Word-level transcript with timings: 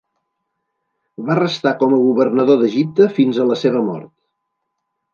Va 1.27 1.35
restar 1.41 1.75
com 1.85 1.95
a 1.97 2.01
governador 2.07 2.59
d'Egipte 2.65 3.11
fins 3.21 3.41
a 3.45 3.49
la 3.53 3.63
seva 3.67 3.89
mort. 3.93 4.15